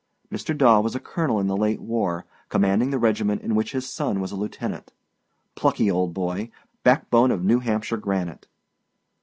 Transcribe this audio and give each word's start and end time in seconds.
Mr. 0.31 0.57
Daw 0.57 0.79
was 0.79 0.95
a 0.95 0.99
colonel 0.99 1.39
in 1.39 1.45
the 1.45 1.55
late 1.55 1.79
war, 1.79 2.25
commanding 2.49 2.89
the 2.89 2.97
regiment 2.97 3.43
in 3.43 3.53
which 3.53 3.71
his 3.73 3.87
son 3.87 4.19
was 4.19 4.31
a 4.31 4.35
lieutenant. 4.35 4.93
Plucky 5.53 5.91
old 5.91 6.11
boy, 6.11 6.49
backbone 6.83 7.29
of 7.29 7.43
New 7.45 7.59
Hampshire 7.59 7.97
granite. 7.97 8.47